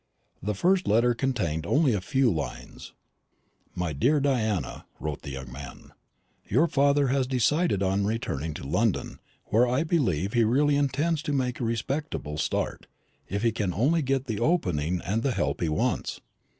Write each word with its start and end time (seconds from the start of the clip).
The 0.41 0.55
first 0.55 0.87
letter 0.87 1.13
contained 1.13 1.63
only 1.67 1.93
a 1.93 2.01
few 2.01 2.33
lines. 2.33 2.93
"MY 3.75 3.93
DEAR 3.93 4.19
DIANA," 4.19 4.87
wrote 4.99 5.21
the 5.21 5.29
young 5.29 5.51
man, 5.51 5.91
"your 6.47 6.65
father 6.67 7.09
has 7.09 7.27
decided 7.27 7.83
on 7.83 8.07
returning 8.07 8.55
to 8.55 8.65
London, 8.65 9.19
where 9.49 9.67
I 9.67 9.83
believe 9.83 10.33
he 10.33 10.43
really 10.43 10.75
intends 10.75 11.21
to 11.21 11.33
make 11.33 11.59
a 11.59 11.65
respectable 11.65 12.39
start, 12.39 12.87
if 13.29 13.43
he 13.43 13.51
can 13.51 13.75
only 13.75 14.01
get 14.01 14.25
the 14.25 14.39
opening 14.39 15.01
and 15.05 15.21
the 15.21 15.33
help 15.33 15.61
he 15.61 15.69
wants. 15.69 16.19